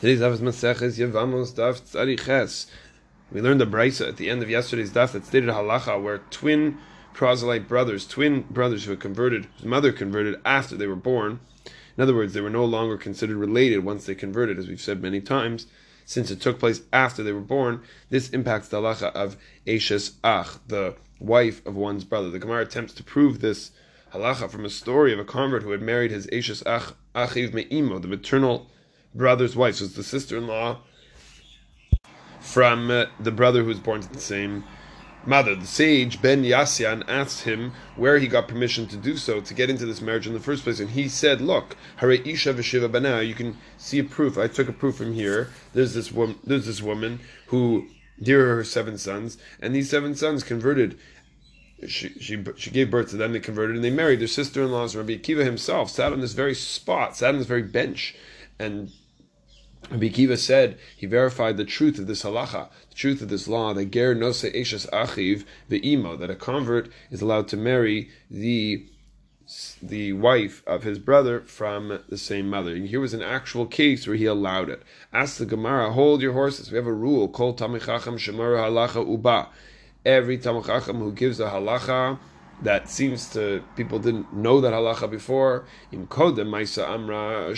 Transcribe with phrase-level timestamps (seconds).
[0.00, 2.64] Today's daf is Maseches Yevamos Daf Tzadiches.
[3.30, 6.78] We learned the brisa at the end of yesterday's daf that stated halacha where twin
[7.12, 11.40] proselyte brothers, twin brothers who had converted, whose mother converted after they were born.
[11.98, 15.02] In other words, they were no longer considered related once they converted, as we've said
[15.02, 15.66] many times.
[16.06, 19.36] Since it took place after they were born, this impacts the halacha of
[19.66, 22.30] Eshes Ach, the wife of one's brother.
[22.30, 23.70] The Gemara attempts to prove this
[24.14, 27.98] halacha from a story of a convert who had married his Eshes Ach, Achiv Me'imo,
[27.98, 28.70] the maternal
[29.14, 30.78] brother's wife, so it's the sister-in-law
[32.40, 34.64] from uh, the brother who was born to the same
[35.26, 35.54] mother.
[35.54, 39.70] The sage Ben Yasyan asked him where he got permission to do so to get
[39.70, 43.22] into this marriage in the first place, and he said, "Look, Hare Isha v'Shiva Bana.
[43.22, 44.38] You can see a proof.
[44.38, 45.50] I took a proof from here.
[45.72, 46.38] There's this woman.
[46.44, 47.88] There's this woman who."
[48.28, 50.98] Are her seven sons, and these seven sons converted
[51.86, 54.20] she, she, she gave birth to them, they converted, and they married.
[54.20, 57.46] Their sister in laws, Rabbi Akiva himself, sat on this very spot, sat on this
[57.46, 58.14] very bench,
[58.60, 58.92] and
[59.90, 63.72] Rabbi Akiva said he verified the truth of this halacha, the truth of this law
[63.72, 68.86] that ger nose eshes achiv ve'imo, that a convert is allowed to marry the
[69.82, 72.72] the wife of his brother from the same mother.
[72.72, 74.82] And here was an actual case where he allowed it.
[75.12, 76.70] Ask the Gemara, hold your horses.
[76.70, 79.48] We have a rule called Tamichacham Shemar Halacha Uba.
[80.04, 82.20] Every Tamichacham who gives a halacha
[82.62, 85.64] that seems to people didn't know that halacha before.
[85.92, 87.50] Im Kodem Maisa Amra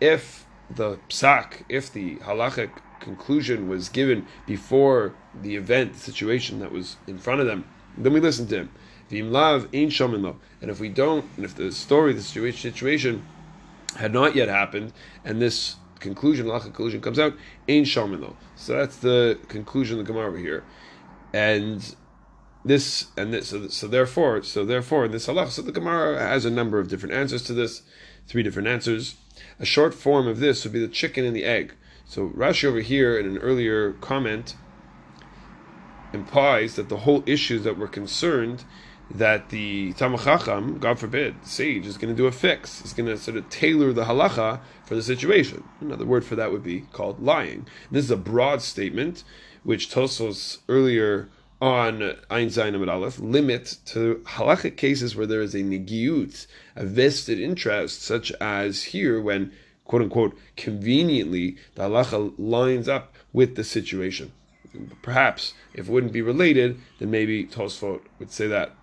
[0.00, 6.72] If the psak, if the halachic conclusion was given before the event, the situation that
[6.72, 7.64] was in front of them,
[7.96, 8.70] then we listen to him.
[9.10, 13.24] V'im lav ein And if we don't, and if the story, the situation
[13.96, 14.92] had not yet happened,
[15.24, 17.34] and this conclusion, halachic conclusion comes out,
[17.68, 20.64] ein shomin So that's the conclusion of the Gemara over here.
[21.32, 21.94] And
[22.66, 26.44] this and this, so, so therefore, so therefore, in this halach, so the Gemara has
[26.44, 27.82] a number of different answers to this,
[28.26, 29.16] three different answers.
[29.60, 31.74] A short form of this would be the chicken and the egg.
[32.06, 34.56] So Rashi over here in an earlier comment
[36.12, 38.64] implies that the whole issue that we're concerned
[39.10, 42.80] that the Tamachacham, God forbid, sage, is going to do a fix.
[42.80, 45.62] He's going to sort of tailor the halacha for the situation.
[45.80, 47.66] Another word for that would be called lying.
[47.90, 49.22] This is a broad statement,
[49.62, 51.28] which Tosfos earlier
[51.60, 52.00] on
[52.30, 57.40] Ayin Zayin Amud Aleph limit to halachic cases where there is a negiut, a vested
[57.40, 59.52] interest, such as here when
[59.84, 64.32] quote unquote conveniently the halacha lines up with the situation.
[65.00, 68.74] Perhaps if it wouldn't be related, then maybe Tosfot would say that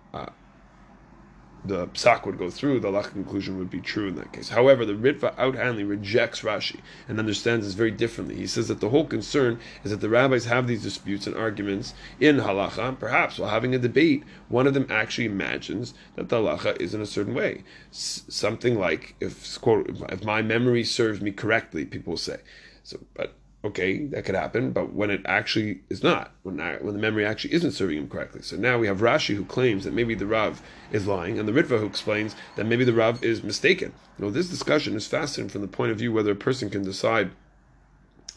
[1.64, 4.50] the psak would go through, the lach conclusion would be true in that case.
[4.50, 8.36] However, the Ritva outhandly rejects Rashi and understands this very differently.
[8.36, 11.94] He says that the whole concern is that the rabbis have these disputes and arguments
[12.20, 12.98] in halacha.
[12.98, 17.00] Perhaps while having a debate, one of them actually imagines that the halacha is in
[17.00, 22.16] a certain way, S- something like if quote if my memory serves me correctly, people
[22.16, 22.40] say.
[22.82, 27.00] So, but okay, that could happen, but when it actually is not, when when the
[27.00, 28.42] memory actually isn't serving him correctly.
[28.42, 31.52] So now we have Rashi who claims that maybe the Rav is lying, and the
[31.52, 33.92] Ritva who explains that maybe the Rav is mistaken.
[34.18, 37.30] Know, this discussion is fascinating from the point of view whether a person can decide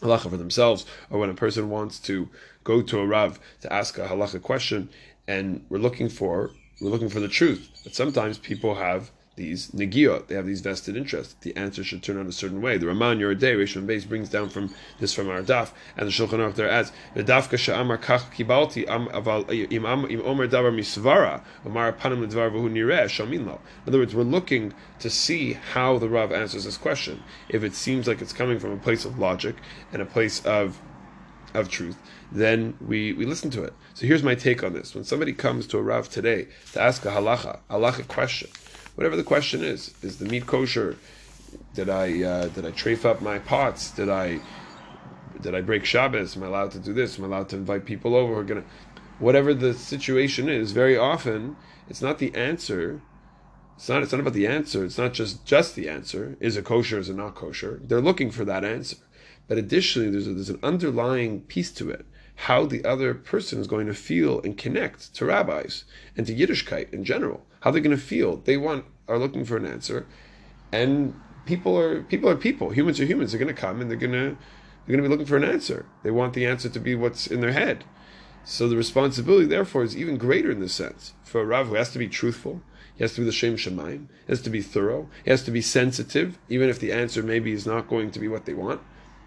[0.00, 2.28] halacha for themselves, or when a person wants to
[2.64, 4.88] go to a Rav to ask a halacha question,
[5.26, 6.50] and we're looking for
[6.80, 7.68] we're looking for the truth.
[7.84, 11.34] But sometimes people have these negiot, they have these vested interests.
[11.40, 12.76] The answer should turn out a certain way.
[12.76, 16.12] The Raman Yoreh De'ah, Rishon Beis brings down from this from our daf, and the
[16.12, 21.92] Shulchan Aruch there adds, "V'dafka she'amar kach kibalti aval im im omer davar misvara omar
[21.92, 26.08] panim ledvar v'hu nireh shamin lo." In other words, we're looking to see how the
[26.08, 27.22] Rav answers this question.
[27.48, 29.56] If it seems like it's coming from a place of logic
[29.92, 30.78] and a place of
[31.54, 31.96] of truth,
[32.30, 33.72] then we, we listen to it.
[33.94, 34.94] So here's my take on this.
[34.94, 38.50] When somebody comes to a Rav today to ask a halacha, halacha question,
[38.98, 39.94] whatever the question is.
[40.02, 40.96] Is the meat kosher?
[41.72, 43.92] Did I uh, did I trafe up my pots?
[43.92, 44.40] Did I
[45.40, 46.36] did I break Shabbos?
[46.36, 47.16] Am I allowed to do this?
[47.16, 48.64] Am I allowed to invite people over who are gonna
[49.20, 51.54] whatever the situation is, very often
[51.88, 53.00] it's not the answer.
[53.76, 56.36] It's not it's not about the answer, it's not just just the answer.
[56.40, 57.80] Is it kosher, is it not kosher?
[57.80, 58.96] They're looking for that answer.
[59.46, 62.04] But additionally there's a, there's an underlying piece to it
[62.42, 65.84] how the other person is going to feel and connect to rabbis
[66.16, 67.44] and to Yiddishkeit in general.
[67.60, 68.36] How they're going to feel.
[68.38, 70.06] They want are looking for an answer,
[70.70, 72.70] and people are people are people.
[72.70, 73.32] Humans are humans.
[73.32, 74.36] They're going to come and they're going to
[74.88, 75.86] they're going to be looking for an answer.
[76.02, 77.84] They want the answer to be what's in their head.
[78.44, 81.90] So the responsibility, therefore, is even greater in this sense for a rav who has
[81.90, 82.62] to be truthful.
[82.96, 84.08] He has to be the Shem Shemaim.
[84.26, 85.08] He has to be thorough.
[85.24, 88.26] He has to be sensitive, even if the answer maybe is not going to be
[88.26, 88.80] what they want.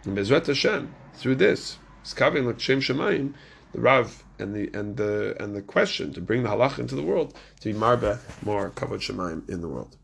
[0.04, 3.34] And Bezrat Hashem, through this, Skavin like Shem Shemayim,
[3.72, 7.04] the Rav and the and the and the question to bring the halach into the
[7.04, 9.96] world to be marba more kavod Shemayim in the world.